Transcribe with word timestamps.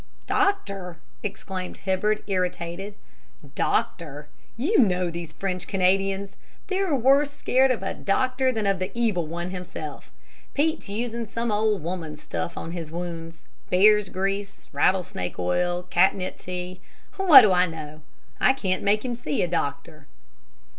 "Doctor!" 0.25 0.97
exclaimed 1.21 1.77
Hibbard, 1.77 2.23
irritated. 2.25 2.95
"Doctor! 3.53 4.29
You 4.57 4.79
know 4.79 5.11
these 5.11 5.31
French 5.31 5.67
Canadians. 5.67 6.35
They're 6.69 6.95
worse 6.95 7.29
scared 7.29 7.69
of 7.69 7.83
a 7.83 7.93
doctor 7.93 8.51
than 8.51 8.65
of 8.65 8.79
the 8.79 8.89
evil 8.95 9.27
one 9.27 9.51
himself. 9.51 10.09
Pete's 10.55 10.89
usin' 10.89 11.27
some 11.27 11.51
old 11.51 11.83
woman's 11.83 12.19
stuff 12.23 12.57
on 12.57 12.71
his 12.71 12.91
wounds, 12.91 13.43
bear's 13.69 14.09
grease, 14.09 14.67
rattlesnake 14.73 15.37
oil, 15.37 15.83
catnip 15.91 16.39
tea, 16.39 16.81
what 17.17 17.41
do 17.41 17.51
I 17.51 17.67
know? 17.67 18.01
I 18.39 18.53
can't 18.53 18.81
make 18.81 19.05
him 19.05 19.13
see 19.13 19.43
a 19.43 19.47
doctor." 19.47 20.07